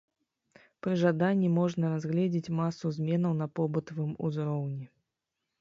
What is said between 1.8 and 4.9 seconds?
разгледзець масу зменаў на побытавым узроўні.